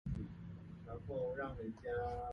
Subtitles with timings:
[0.85, 1.37] 台灣